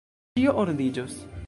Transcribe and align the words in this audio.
Ĉio 0.39 0.53
ordiĝos! 0.63 1.23